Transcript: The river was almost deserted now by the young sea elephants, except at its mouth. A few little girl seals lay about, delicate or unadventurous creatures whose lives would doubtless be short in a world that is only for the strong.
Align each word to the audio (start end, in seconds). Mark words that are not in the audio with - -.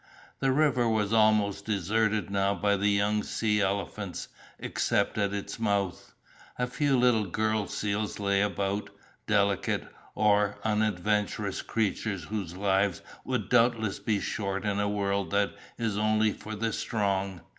The 0.39 0.51
river 0.51 0.89
was 0.89 1.13
almost 1.13 1.63
deserted 1.65 2.31
now 2.31 2.55
by 2.55 2.75
the 2.75 2.89
young 2.89 3.21
sea 3.21 3.61
elephants, 3.61 4.29
except 4.57 5.15
at 5.19 5.31
its 5.31 5.59
mouth. 5.59 6.15
A 6.57 6.65
few 6.65 6.97
little 6.97 7.27
girl 7.27 7.67
seals 7.67 8.19
lay 8.19 8.41
about, 8.41 8.89
delicate 9.27 9.87
or 10.15 10.57
unadventurous 10.63 11.61
creatures 11.61 12.23
whose 12.23 12.57
lives 12.57 13.03
would 13.23 13.47
doubtless 13.47 13.99
be 13.99 14.19
short 14.19 14.65
in 14.65 14.79
a 14.79 14.89
world 14.89 15.29
that 15.29 15.51
is 15.77 15.99
only 15.99 16.31
for 16.33 16.55
the 16.55 16.73
strong. 16.73 17.41